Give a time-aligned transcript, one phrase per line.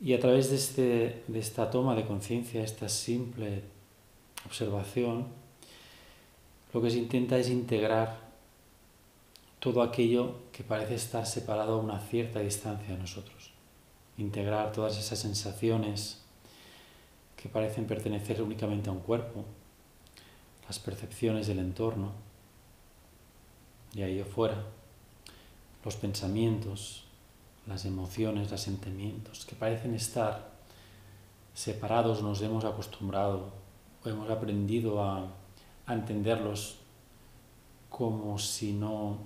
[0.00, 3.62] Y a través de, este, de esta toma de conciencia, esta simple
[4.46, 5.26] observación,
[6.72, 8.28] lo que se intenta es integrar
[9.58, 13.50] todo aquello que parece estar separado a una cierta distancia de nosotros.
[14.16, 16.22] Integrar todas esas sensaciones
[17.36, 19.44] que parecen pertenecer únicamente a un cuerpo,
[20.66, 22.12] las percepciones del entorno
[23.94, 24.64] y ahí afuera,
[25.84, 27.04] los pensamientos,
[27.68, 30.50] las emociones, los sentimientos que parecen estar
[31.54, 33.52] separados, nos hemos acostumbrado
[34.02, 35.34] o hemos aprendido a,
[35.86, 36.76] entenderlos
[37.88, 39.18] como si no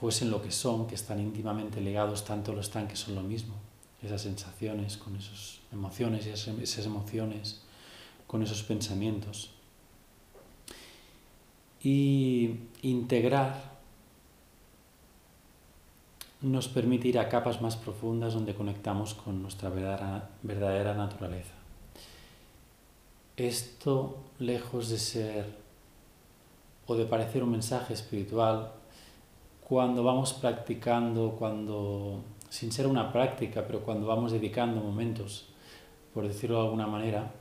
[0.00, 3.54] fuesen lo que son, que están íntimamente ligados, tanto lo están que son lo mismo.
[4.02, 7.62] Esas sensaciones con esas emociones y esas emociones
[8.26, 9.50] con esos pensamientos.
[11.82, 13.75] Y integrar
[16.42, 21.54] nos permite ir a capas más profundas donde conectamos con nuestra verdadera, naturaleza.
[23.36, 25.66] Esto, lejos de ser
[26.86, 28.72] o de parecer un mensaje espiritual,
[29.66, 35.48] cuando vamos practicando, cuando, sin ser una práctica, pero cuando vamos dedicando momentos,
[36.14, 37.32] por decirlo de alguna manera,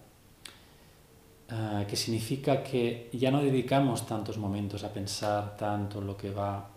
[1.52, 6.67] uh, que significa que ya no dedicamos tantos momentos a pensar tanto lo que va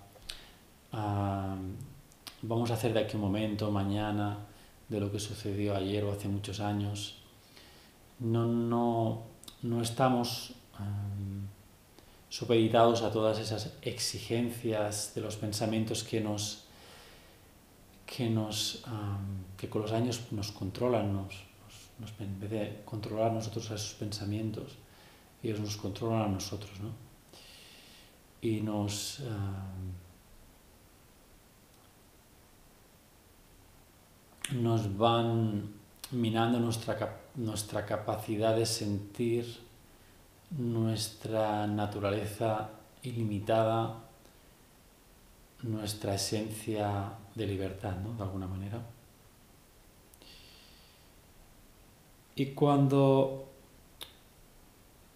[0.93, 1.57] a,
[2.43, 4.39] vamos a hacer de aquí un momento, mañana,
[4.89, 7.19] de lo que sucedió ayer o hace muchos años.
[8.21, 9.23] No, no,
[9.63, 11.47] no estamos um,
[12.29, 16.65] supeditados a todas esas exigencias de los pensamientos que nos
[18.05, 18.83] que nos
[19.57, 21.45] que con los años nos controlan nos,
[21.99, 24.77] nos, en vez de controlar nosotros a esos pensamientos
[25.43, 26.91] ellos nos controlan a nosotros ¿no?
[28.41, 29.21] y nos
[34.53, 35.75] nos van
[36.11, 39.61] minando nuestra, nuestra capacidad de sentir
[40.51, 42.71] nuestra naturaleza
[43.03, 44.05] ilimitada,
[45.63, 48.15] nuestra esencia de libertad, ¿no?
[48.15, 48.81] De alguna manera.
[52.35, 53.49] Y cuando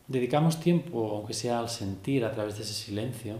[0.08, 3.36] dedicamos tiempo, aunque sea al sentir a través de ese silencio,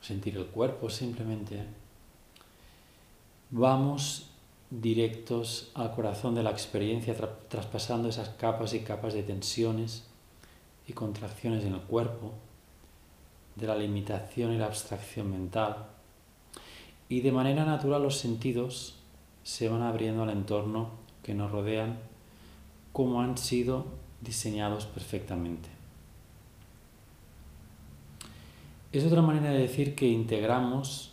[0.00, 1.64] sentir el cuerpo simplemente,
[3.50, 4.31] vamos
[4.80, 7.14] directos al corazón de la experiencia,
[7.48, 10.08] traspasando esas capas y capas de tensiones
[10.86, 12.32] y contracciones en el cuerpo,
[13.56, 15.88] de la limitación y la abstracción mental,
[17.10, 18.96] y de manera natural los sentidos
[19.42, 20.90] se van abriendo al entorno
[21.22, 21.98] que nos rodean
[22.92, 23.84] como han sido
[24.22, 25.68] diseñados perfectamente.
[28.92, 31.12] Es otra manera de decir que integramos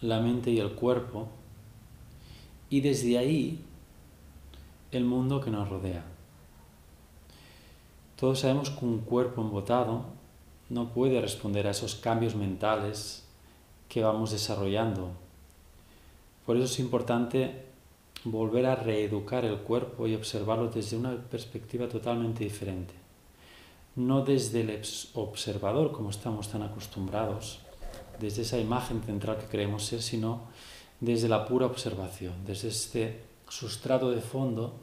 [0.00, 1.28] la mente y el cuerpo
[2.74, 3.60] y desde ahí
[4.90, 6.02] el mundo que nos rodea.
[8.18, 10.06] Todos sabemos que un cuerpo embotado
[10.70, 13.28] no puede responder a esos cambios mentales
[13.88, 15.10] que vamos desarrollando.
[16.44, 17.64] Por eso es importante
[18.24, 22.94] volver a reeducar el cuerpo y observarlo desde una perspectiva totalmente diferente.
[23.94, 24.82] No desde el
[25.14, 27.60] observador como estamos tan acostumbrados,
[28.18, 30.52] desde esa imagen central que creemos ser, sino
[31.00, 34.74] desde la pura observación, desde este sustrato de fondo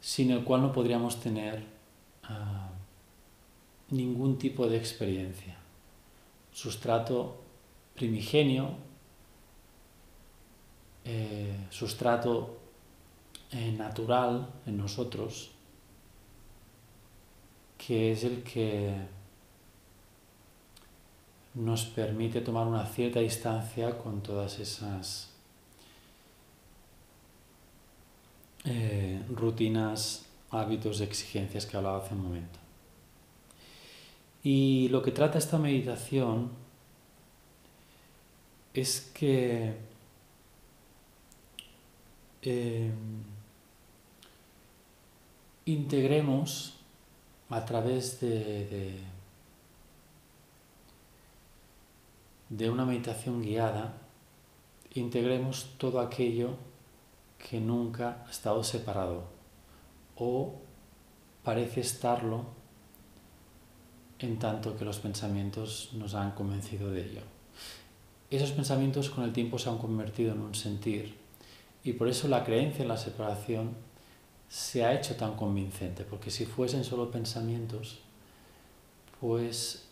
[0.00, 1.64] sin el cual no podríamos tener
[3.88, 5.56] ningún tipo de experiencia.
[6.52, 7.36] Sustrato
[7.94, 8.76] primigenio,
[11.04, 12.58] eh, sustrato
[13.50, 15.52] eh, natural en nosotros,
[17.78, 18.94] que es el que
[21.54, 25.30] nos permite tomar una cierta distancia con todas esas
[28.64, 32.58] eh, rutinas hábitos, exigencias que hablaba hace un momento.
[34.42, 36.50] Y lo que trata esta meditación
[38.74, 39.74] es que
[42.42, 43.22] em,
[45.64, 46.74] integremos
[47.48, 48.98] a través de,
[52.48, 53.94] de una meditación guiada,
[54.94, 56.56] integremos todo aquello
[57.38, 59.24] que nunca ha estado separado
[60.16, 60.54] o
[61.42, 62.44] parece estarlo
[64.18, 67.20] en tanto que los pensamientos nos han convencido de ello.
[68.30, 71.14] Esos pensamientos con el tiempo se han convertido en un sentir
[71.82, 73.74] y por eso la creencia en la separación
[74.48, 77.98] se ha hecho tan convincente, porque si fuesen solo pensamientos,
[79.20, 79.88] pues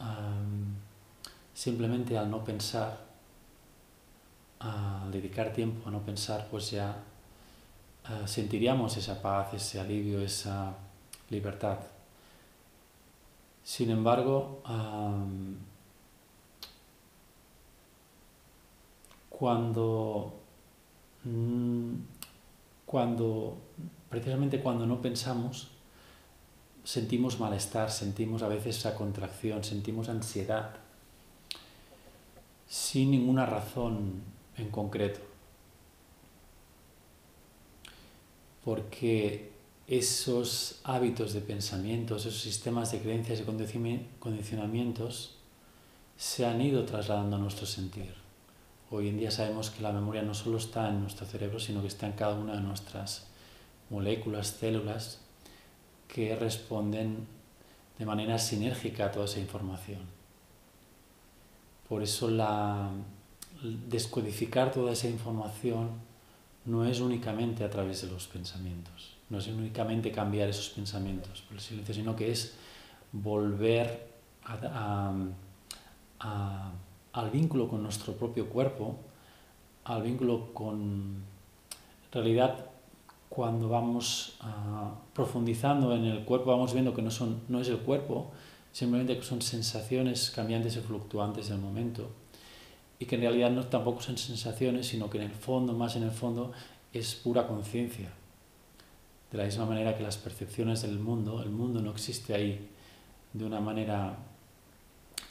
[1.54, 2.98] simplemente al no pensar,
[4.60, 6.96] al dedicar tiempo a no pensar, pues ya
[8.08, 10.74] eh, sentiríamos esa paz, ese alivio, esa
[11.30, 11.78] libertad.
[13.64, 14.60] Sin embargo,
[19.28, 20.34] cuando,
[21.24, 21.94] mm,
[22.86, 23.56] cuando,
[24.10, 25.68] precisamente cuando no pensamos,
[26.84, 30.81] sentimos malestar, sentimos a veces esa contracción, sentimos ansiedad,
[32.72, 34.22] sin ninguna razón
[34.56, 35.20] en concreto.
[38.64, 39.52] Porque
[39.86, 45.36] esos hábitos de pensamientos, esos sistemas de creencias y condicionamientos
[46.16, 48.14] se han ido trasladando a nuestro sentir.
[48.90, 51.88] Hoy en día sabemos que la memoria no solo está en nuestro cerebro, sino que
[51.88, 53.26] está en cada una de nuestras
[53.90, 55.20] moléculas, células,
[56.08, 57.26] que responden
[57.98, 60.21] de manera sinérgica a toda esa información.
[61.92, 62.88] Por eso la,
[63.86, 65.90] descodificar toda esa información
[66.64, 71.56] no es únicamente a través de los pensamientos, no es únicamente cambiar esos pensamientos por
[71.56, 72.56] el silencio, sino que es
[73.12, 74.08] volver
[76.18, 78.96] al vínculo con nuestro propio cuerpo,
[79.84, 81.22] al vínculo con...
[82.10, 82.70] Realidad,
[83.28, 87.80] cuando vamos ah, profundizando en el cuerpo, vamos viendo que no, son, no es el
[87.80, 88.32] cuerpo,
[88.72, 92.10] simplemente que son sensaciones cambiantes y fluctuantes del momento.
[92.98, 96.04] Y que en realidad no tampoco son sensaciones, sino que en el fondo, más en
[96.04, 96.52] el fondo,
[96.92, 98.12] es pura conciencia.
[99.30, 102.68] De la misma manera que las percepciones del mundo, el mundo no existe ahí
[103.32, 104.18] de una manera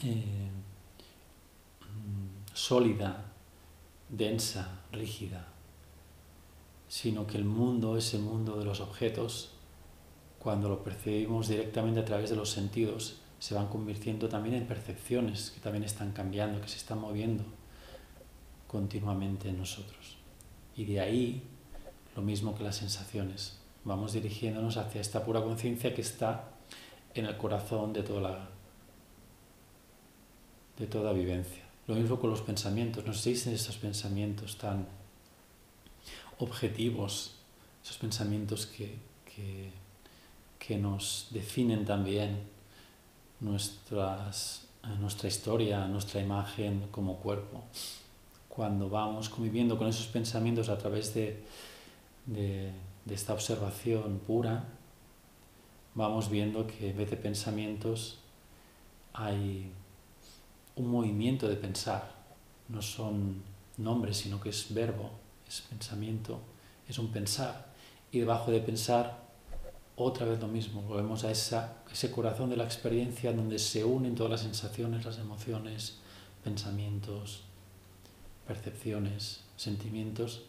[0.03, 0.49] eh,
[2.53, 3.25] sólida,
[4.09, 5.47] densa, rígida,
[6.87, 9.51] sino que el mundo es el mundo de los objetos,
[10.39, 15.49] cuando lo percibimos directamente a través de los sentidos, se van convirtiendo también en percepciones
[15.49, 17.43] que también están cambiando, que se están moviendo
[18.67, 20.17] continuamente en nosotros.
[20.75, 21.41] Y de ahí,
[22.15, 26.49] lo mismo que las sensaciones, vamos dirigiéndonos hacia esta pura conciencia que está
[27.15, 28.49] en el corazón de toda la
[30.77, 31.63] de toda vivencia.
[31.87, 34.87] Lo mismo con los pensamientos, no existen estos pensamientos tan
[36.37, 37.37] objetivos,
[37.83, 38.99] esos pensamientos que,
[40.59, 42.50] que, nos definen también
[43.41, 44.67] nuestras,
[44.99, 47.63] nuestra historia, nuestra imagen como cuerpo.
[48.47, 51.43] Cuando vamos conviviendo con esos pensamientos a través de,
[52.25, 52.71] de,
[53.03, 54.63] de esta observación pura,
[55.95, 58.19] vamos viendo que en vez de pensamientos
[59.13, 59.71] hay
[60.75, 62.13] un movimiento de pensar.
[62.69, 63.43] No son
[63.77, 65.09] nombres, sino que es verbo
[65.51, 66.39] es pensamiento,
[66.87, 67.65] es un pensar.
[68.11, 69.30] Y debajo de pensar,
[69.95, 74.15] otra vez lo mismo, volvemos a esa, ese corazón de la experiencia donde se unen
[74.15, 75.99] todas las sensaciones, las emociones,
[76.43, 77.43] pensamientos,
[78.47, 80.43] percepciones, sentimientos,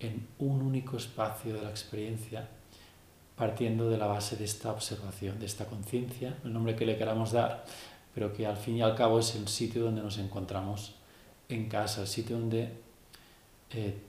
[0.00, 2.48] en un único espacio de la experiencia,
[3.36, 7.32] partiendo de la base de esta observación, de esta conciencia, el nombre que le queramos
[7.32, 7.64] dar,
[8.14, 10.94] pero que al fin y al cabo es el sitio donde nos encontramos
[11.48, 12.72] en casa, el sitio donde
[13.70, 14.02] eh,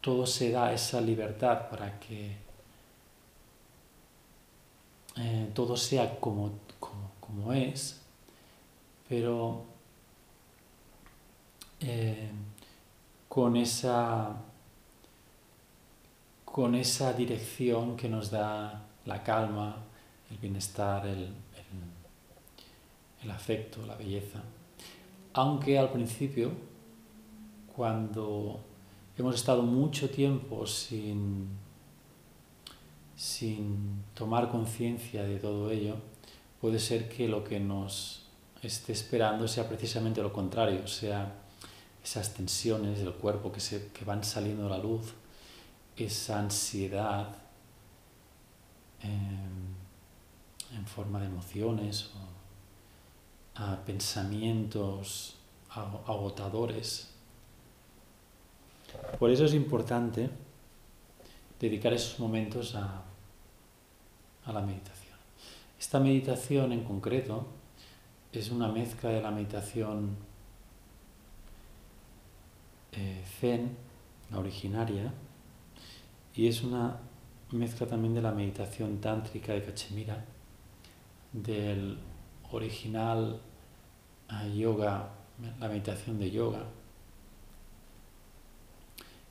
[0.00, 2.43] todo se da esa libertad para que
[5.16, 6.50] eh, todo sea como,
[7.20, 8.00] como, es,
[9.08, 9.64] pero
[11.80, 12.30] eh,
[13.28, 14.36] con, esa,
[16.44, 19.76] con esa dirección que nos da la calma,
[20.30, 21.32] el bienestar, el,
[23.24, 24.42] el afecto, la belleza.
[25.32, 26.52] Aunque al principio,
[27.74, 28.60] cuando
[29.18, 31.48] hemos estado mucho tiempo sin,
[33.16, 35.96] sin tomar conciencia de todo ello,
[36.60, 38.26] puede ser que lo que nos
[38.62, 41.34] esté esperando sea precisamente lo contrario, sea
[42.02, 45.14] esas tensiones del cuerpo que, se, que van saliendo a la luz,
[45.96, 47.36] esa ansiedad
[49.00, 49.74] em,
[50.76, 52.34] en forma de emociones o
[53.56, 55.36] a pensamientos
[55.70, 57.10] agotadores.
[59.18, 60.30] Por eso es importante
[61.60, 63.02] dedicar esos momentos a,
[64.46, 65.16] la meditación.
[65.78, 67.46] Esta meditación en concreto
[68.30, 70.16] es una mezcla de la meditación
[72.92, 73.76] eh, zen,
[74.30, 75.12] la originaria,
[76.34, 76.98] y es una
[77.52, 80.24] mezcla también de la meditación tántrica de Cachemira,
[81.32, 81.98] del
[82.52, 83.40] original
[84.30, 85.08] eh, yoga,
[85.58, 86.64] la meditación de yoga,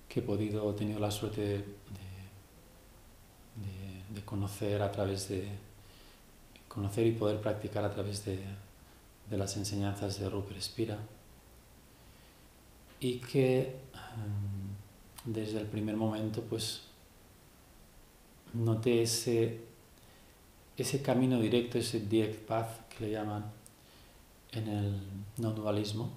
[0.10, 1.66] que he podido, he tenido la suerte de,
[4.22, 5.48] conocer a través de,
[6.74, 8.40] conocer y poder practicar a través de,
[9.30, 10.98] las enseñanzas de Rupert Spira.
[13.00, 14.74] Y que em,
[15.26, 16.82] desde el primer momento pues
[18.54, 19.62] noté ese,
[20.78, 23.52] ese camino directo, ese direct path que le llaman
[24.52, 25.02] en el
[25.38, 26.12] no dualismo,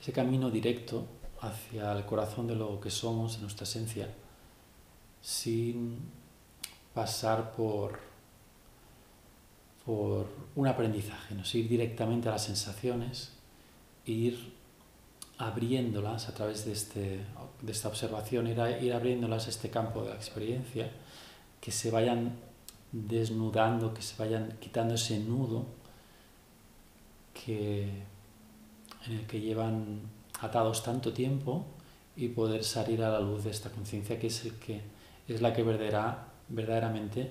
[0.00, 1.06] ese camino directo
[1.40, 4.14] hacia el corazón de lo que somos, en nuestra esencia,
[5.22, 5.98] sin
[6.98, 7.96] pasar por,
[9.86, 10.26] por
[10.56, 11.44] un aprendizaje, ¿no?
[11.54, 13.30] ir directamente a las sensaciones,
[14.04, 14.52] ir
[15.38, 17.20] abriéndolas a través de, este,
[17.62, 18.60] de esta observación, ir,
[18.92, 20.90] abriéndolas a este campo de la experiencia,
[21.60, 22.34] que se vayan
[22.90, 25.66] desnudando, que se vayan quitando ese nudo
[27.32, 27.84] que,
[29.06, 30.00] en el que llevan
[30.40, 31.64] atados tanto tiempo
[32.16, 34.80] y poder salir a la luz de esta conciencia que es, el que,
[35.28, 35.62] es la que
[36.48, 37.30] verdaderamente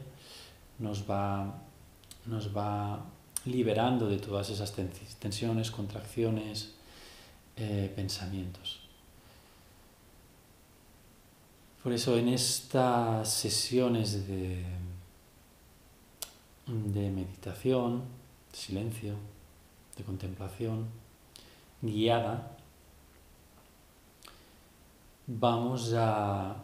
[0.79, 1.61] nos va,
[2.25, 3.05] nos va
[3.45, 4.73] liberando de todas esas
[5.19, 6.75] tensiones, contracciones,
[7.55, 8.81] eh, pensamientos.
[11.81, 14.63] Por eso en estas sesiones de,
[16.67, 18.03] de meditación,
[18.51, 19.15] silencio,
[19.95, 20.87] de contemplación
[21.81, 22.57] guiada,
[25.27, 26.63] vamos a,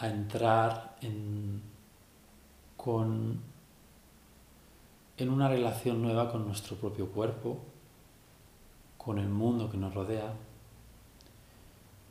[0.00, 1.62] entrar en,
[2.82, 3.38] con,
[5.18, 7.58] en una relación nueva con nuestro propio cuerpo,
[8.96, 10.32] con el mundo que nos rodea,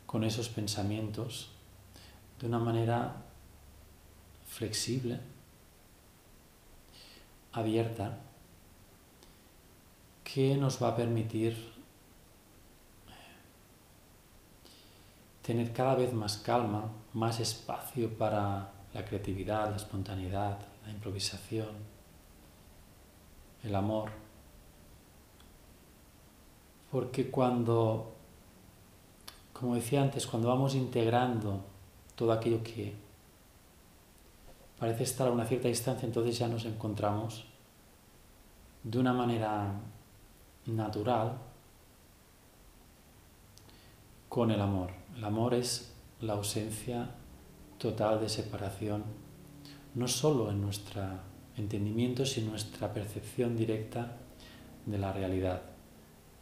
[0.06, 1.50] con esos pensamientos,
[2.38, 3.16] de una manera
[4.46, 5.18] flexible,
[7.52, 8.20] abierta,
[10.22, 11.72] que nos va a permitir
[15.42, 21.68] tener cada vez más calma, más espacio para la creatividad, la espontaneidad, la improvisación,
[23.62, 24.10] el amor.
[26.90, 28.12] Porque cuando,
[29.52, 31.64] como decía antes, cuando vamos integrando
[32.16, 32.94] todo aquello que
[34.78, 37.44] parece estar a una cierta distancia, entonces ya nos encontramos
[38.82, 39.72] de una manera
[40.66, 41.38] natural
[44.28, 44.90] con el amor.
[45.16, 47.10] El amor es la ausencia
[47.80, 49.02] total de separación,
[49.96, 51.02] no solo en nuestro
[51.56, 54.18] entendimiento, sino en nuestra percepción directa
[54.86, 55.62] de la realidad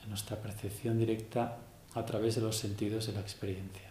[0.09, 1.59] nuestra percepción directa
[1.95, 3.89] a través de los sentidos de la experiencia.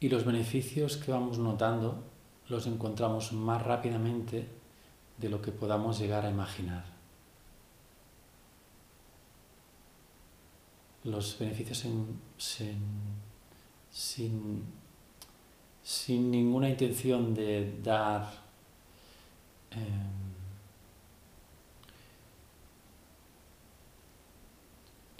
[0.00, 2.02] Y los beneficios que vamos notando
[2.48, 4.48] los encontramos más rápidamente
[5.18, 6.91] de lo que podamos llegar a imaginar.
[11.04, 12.20] Los beneficios sin,
[15.82, 18.32] sin, ninguna intención de dar
[19.72, 20.22] em,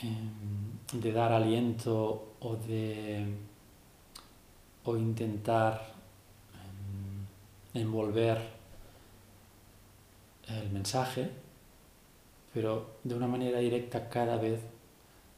[0.02, 3.24] Em, de dar aliento o de
[4.84, 5.94] o intentar
[7.74, 8.38] em, envolver
[10.48, 11.30] el mensaje,
[12.52, 14.58] pero de una manera directa cada vez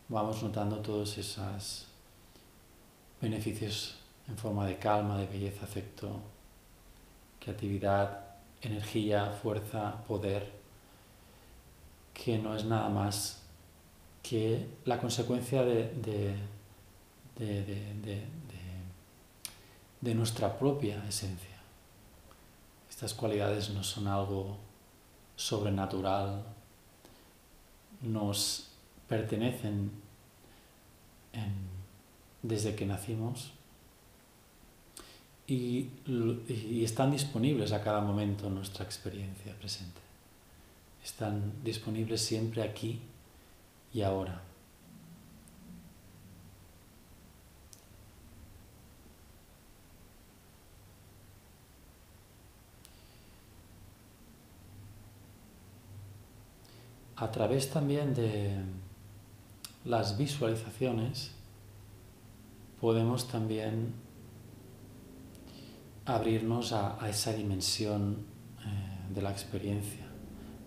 [0.09, 1.87] vamos notando todos esos
[3.21, 3.97] beneficios
[4.29, 6.21] en forma de calma, de belleza, afecto,
[7.41, 8.21] creatividad,
[8.63, 10.53] energía, fuerza, poder,
[12.13, 13.43] que no es nada más
[14.23, 15.93] que la consecuencia de,
[17.37, 17.75] de,
[20.15, 21.59] nuestra propia esencia.
[22.89, 24.57] Estas cualidades no son algo
[25.37, 26.45] sobrenatural,
[28.01, 28.74] nos
[29.09, 29.91] pertenecen
[32.43, 33.53] desde que nacimos
[35.47, 35.89] y,
[36.49, 40.01] y, están disponibles a cada momento en nuestra experiencia presente.
[41.03, 43.01] Están disponibles siempre aquí
[43.93, 44.43] y ahora.
[57.17, 58.51] A través también de
[59.85, 61.33] las visualizaciones
[62.81, 63.95] podemos también
[66.07, 68.27] abrirnos a, esa dimensión
[68.65, 70.05] eh, de la experiencia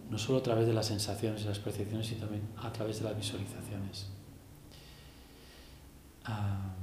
[0.10, 3.06] no solo a través de las sensaciones y las percepciones, sino también a través de
[3.06, 4.08] las visualizaciones.
[6.26, 6.74] A,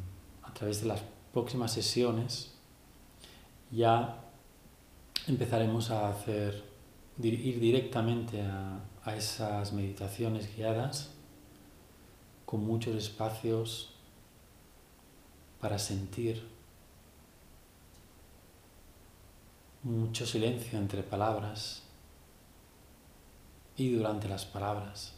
[0.54, 2.54] través de las próximas sesiones
[3.72, 4.22] ya
[5.26, 6.62] empezaremos a hacer,
[7.20, 11.13] ir directamente a, a esas meditaciones guiadas
[12.54, 13.90] con muchos espacios
[15.60, 16.48] para sentir
[19.82, 21.82] mucho silencio entre palabras
[23.76, 25.14] y durante las palabras.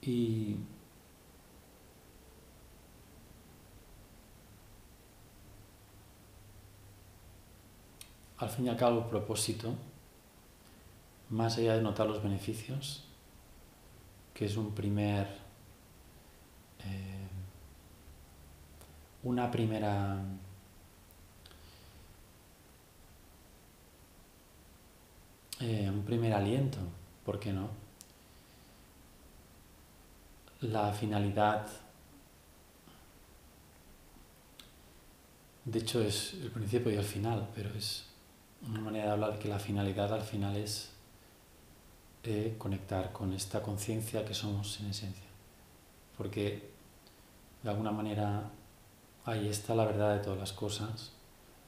[0.00, 0.54] Y
[8.38, 9.74] al fin y al cabo propósito,
[11.30, 13.04] más allá de notar los beneficios,
[14.34, 15.26] que es un primer,
[16.84, 17.26] eh,
[19.22, 20.22] una primera
[25.60, 26.78] eh, un primer aliento,
[27.24, 27.70] ¿por qué no?
[30.60, 31.66] La finalidad,
[35.64, 38.06] de hecho es el principio y el final, pero es
[38.68, 40.95] una manera de hablar que la finalidad al final es
[42.28, 45.24] eh, conectar con esta conciencia que somos en esencia.
[46.16, 46.70] Porque
[47.62, 48.50] de alguna manera
[49.24, 51.12] ahí está la verdad de todas las cosas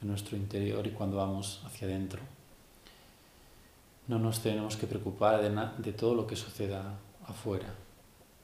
[0.01, 2.21] en nuestro interior y cuando vamos hacia adentro.
[4.07, 7.75] No nos tenemos que preocupar de, de todo lo que suceda afuera,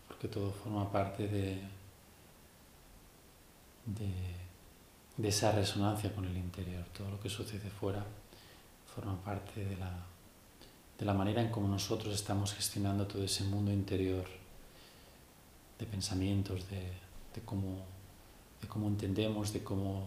[0.08, 1.62] porque todo forma parte de,
[3.86, 4.12] de,
[5.16, 6.84] de esa resonancia con el interior.
[6.96, 8.04] Todo lo que sucede fuera
[8.94, 9.90] forma parte de la,
[10.98, 14.24] de la manera en cómo nosotros estamos gestionando todo ese mundo interior
[15.78, 16.80] de pensamientos, de,
[17.34, 17.78] de, cómo,
[18.60, 20.06] de cómo entendemos, de cómo,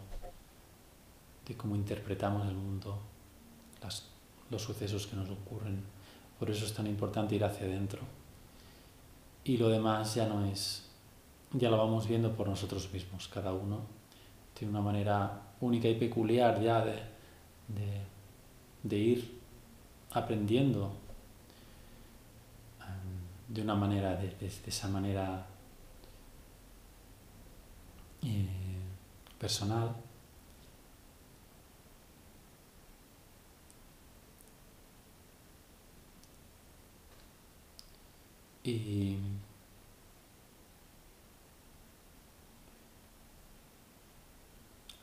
[1.47, 2.97] de cómo interpretamos el mundo,
[3.81, 4.05] las,
[4.49, 5.83] los sucesos que nos ocurren.
[6.39, 7.99] Por eso es tan importante ir hacia adentro.
[9.43, 10.85] Y lo demás ya no es,
[11.53, 13.81] ya lo vamos viendo por nosotros mismos, cada uno
[14.53, 18.07] tiene una manera única y peculiar ya de
[18.83, 19.36] de ir
[20.11, 20.91] aprendiendo
[23.47, 25.45] de una manera, de, esa manera
[28.23, 28.47] eh,
[29.39, 29.95] personal.
[38.63, 39.17] Y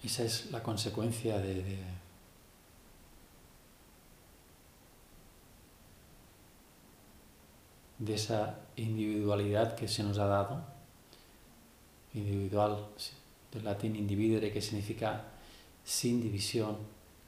[0.05, 2.04] esa es la consecuencia de de
[8.13, 10.63] esa individualidad que se nos ha dado,
[12.13, 12.89] individual,
[13.53, 15.25] del latín individere, que significa
[15.85, 16.77] sin división,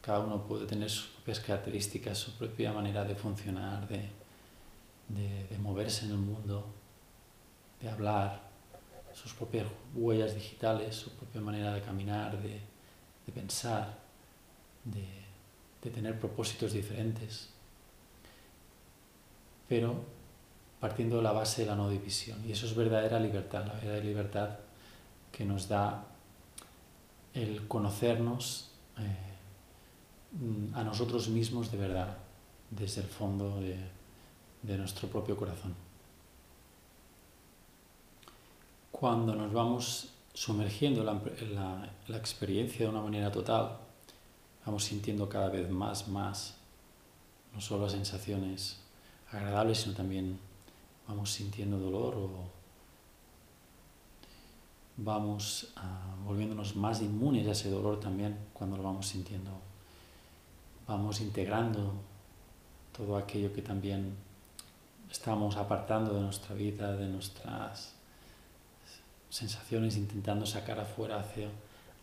[0.01, 4.09] cada uno puede tener sus propias características, su propia manera de funcionar, de,
[5.09, 6.67] de, moverse en el mundo,
[7.81, 8.43] de hablar,
[9.15, 12.61] sus propias huellas digitales, su propia manera de caminar, de,
[13.27, 13.99] de pensar,
[14.85, 15.07] de,
[15.83, 17.49] de tener propósitos diferentes.
[19.69, 20.05] Pero
[20.81, 22.39] partiendo de la base de la no división.
[22.47, 24.51] Y eso es verdadera libertad, la verdadera libertad
[25.33, 26.05] que nos da
[27.35, 29.37] el conocernos eh,
[30.75, 32.17] a nosotros mismos de verdad,
[32.71, 35.75] desde el fondo de, nuestro propio corazón.
[38.91, 43.77] Cuando nos vamos sumergiendo en la, la experiencia de una manera total,
[44.65, 46.57] vamos sintiendo cada vez más, más,
[47.55, 48.81] no solo sensaciones
[49.31, 50.39] agradables, sino también
[51.09, 52.31] vamos sintiendo dolor o
[54.97, 59.51] vamos ah, volviéndonos más inmunes a ese dolor también cuando lo vamos sintiendo.
[60.87, 61.93] Vamos integrando
[62.97, 64.15] todo aquello que también
[65.11, 67.95] estamos apartando de nuestra vida, de nuestras
[69.29, 71.49] sensaciones, intentando sacar afuera hacia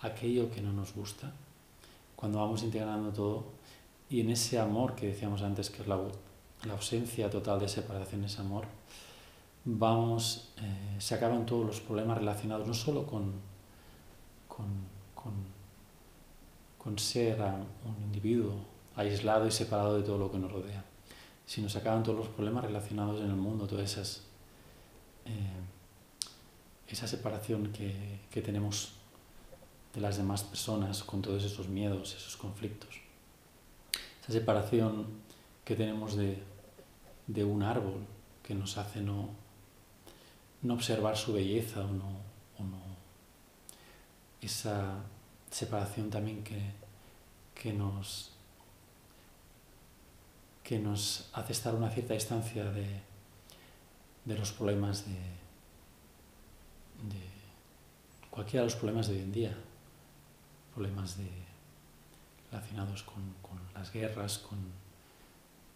[0.02, 1.32] aquello que no nos gusta.
[2.16, 3.46] Cuando vamos integrando todo
[4.10, 5.96] y en ese amor que decíamos antes que es la
[6.65, 8.65] la ausencia total de separación es amor,
[9.65, 13.34] vamos, eh, se acaban todos los problemas relacionados no solo con,
[14.47, 14.67] con,
[16.78, 18.54] con, ser un individuo
[18.95, 20.84] aislado y separado de todo lo que nos rodea,
[21.45, 24.23] sino se acaban todos los problemas relacionados en el mundo, toda esas,
[25.26, 25.62] eh,
[26.88, 28.93] esa separación que, que tenemos
[29.93, 32.99] de las demás personas con todos esos miedos, esos conflictos.
[34.21, 35.08] Esa separación
[35.65, 36.43] que tenemos de,
[37.28, 38.06] de un árbol
[38.42, 39.30] que nos hace no,
[40.62, 42.10] no observar su belleza o no,
[42.60, 42.94] o no
[44.42, 44.98] esa
[45.50, 46.60] separación también que,
[47.56, 48.32] que, nos,
[50.64, 53.02] que nos hace estar a una cierta distancia de,
[54.26, 55.14] de los problemas de,
[57.10, 57.24] de
[58.30, 59.58] cualquiera de los problemas de hoy en día,
[60.74, 61.30] problemas de,
[62.52, 64.60] relacionados con, con las guerras, con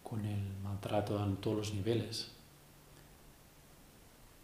[0.08, 2.30] con el maltrato en todos los niveles,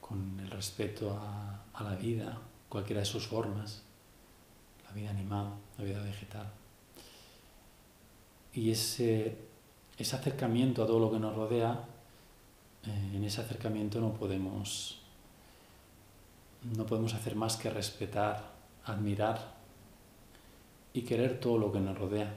[0.00, 3.82] con el respeto a, la vida, cualquiera de sus formas,
[4.84, 6.46] la vida animal, la vida vegetal.
[8.52, 9.36] Y ese,
[9.98, 11.84] acercamiento a todo lo que nos rodea,
[12.84, 15.00] eh, en ese acercamiento no podemos
[16.76, 18.52] no podemos hacer más que respetar,
[18.86, 19.52] admirar
[20.94, 22.32] y querer todo lo que nos rodea.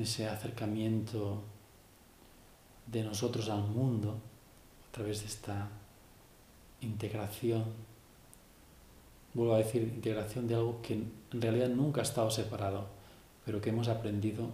[0.00, 1.42] Ese acercamiento
[2.86, 4.18] de nosotros al mundo
[4.88, 5.68] a través de esta
[6.80, 7.64] integración,
[9.34, 12.86] vuelvo a decir, integración de algo que en realidad nunca ha estado separado,
[13.44, 14.50] pero que hemos aprendido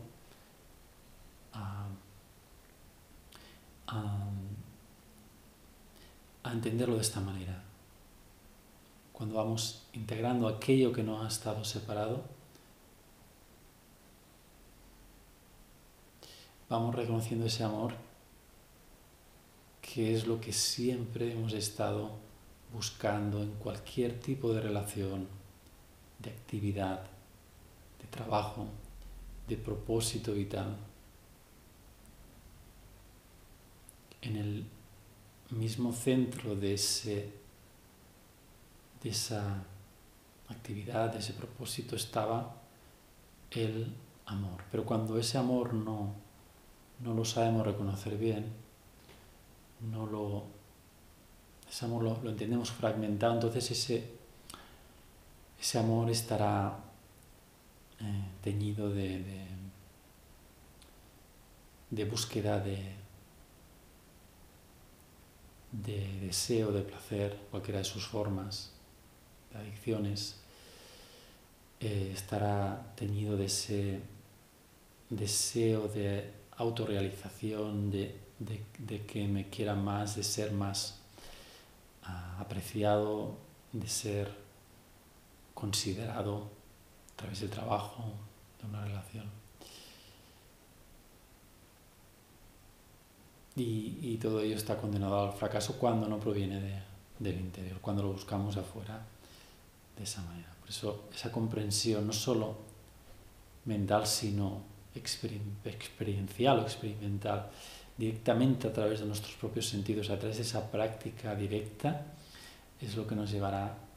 [1.52, 1.86] a,
[6.52, 7.62] entenderlo de esta manera.
[9.12, 12.24] Cuando vamos integrando aquello que no ha estado separado,
[16.68, 17.94] vamos reconociendo ese amor
[19.80, 22.10] que es lo que siempre hemos estado
[22.72, 25.26] buscando en cualquier tipo de relación,
[26.18, 27.04] de actividad,
[28.00, 28.66] de trabajo,
[29.46, 30.76] de propósito vital.
[34.20, 34.66] En el
[35.50, 37.32] mismo centro de, ese,
[39.02, 39.64] de esa
[40.48, 42.56] actividad, de ese propósito estaba
[43.50, 43.94] el
[44.26, 44.62] amor.
[44.70, 46.14] Pero cuando ese amor no,
[47.00, 48.46] no lo sabemos reconocer bien,
[49.90, 50.44] no lo,
[51.70, 54.10] ese amor lo, entendemos fragmentado, entonces ese,
[55.60, 56.78] ese amor estará
[58.00, 59.46] eh, teñido de,
[61.90, 62.94] de, búsqueda de,
[65.72, 68.72] de deseo, de placer, cualquiera de sus formas,
[69.52, 70.40] de adicciones,
[71.80, 74.00] eh, estará teñido de ese
[75.10, 80.98] deseo de autorrealización, de de, que me quiera más, de ser más
[82.04, 83.36] ah, apreciado,
[83.72, 84.32] de ser
[85.54, 86.48] considerado
[87.12, 88.04] a través del trabajo,
[88.60, 89.26] de una relación.
[93.56, 96.82] Y, todo ello está condenado al fracaso cuando no proviene
[97.18, 99.04] del interior, cuando lo buscamos afuera
[99.96, 100.54] de esa manera.
[100.60, 102.56] Por eso esa comprensión no solo
[103.64, 104.62] mental, sino
[104.98, 107.50] experiencial o experimental,
[107.96, 112.06] directamente a través de nuestros propios sentidos, a través de esa práctica directa,
[112.80, 113.88] es lo que nos llevará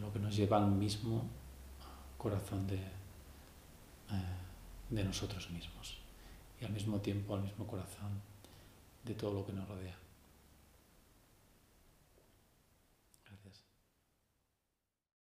[0.00, 1.22] lo que nos lleva al mismo
[2.18, 2.80] corazón de, eh,
[4.90, 5.98] de nosotros mismos
[6.60, 8.20] y al mismo tiempo al mismo corazón
[9.04, 10.03] de todo lo que nos rodea.